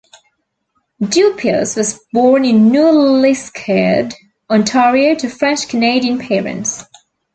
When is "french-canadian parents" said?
5.29-6.83